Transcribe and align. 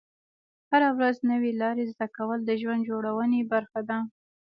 هره 0.71 0.89
ورځ 0.97 1.15
نوې 1.31 1.51
لارې 1.61 1.83
زده 1.91 2.07
کول 2.15 2.39
د 2.45 2.51
ژوند 2.61 2.81
جوړونې 2.89 3.41
برخه 3.53 3.79
ده. 3.89 3.97